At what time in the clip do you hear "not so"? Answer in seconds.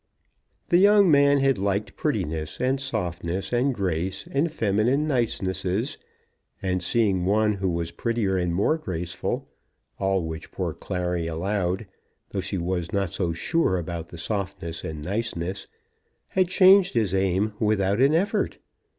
12.91-13.31